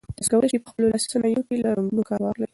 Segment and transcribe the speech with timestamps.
[0.17, 2.47] تاسي کولای شئ په خپلو لاسي صنایعو کې له رنګونو کار واخلئ.